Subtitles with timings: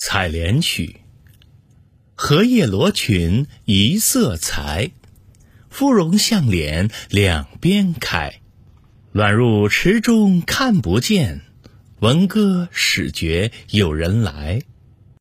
[0.00, 1.00] 采莲曲，
[2.14, 4.92] 荷叶罗裙一色裁，
[5.70, 8.40] 芙蓉向脸两边开。
[9.10, 11.40] 乱入池中看不见，
[11.98, 14.62] 闻歌始觉有人来。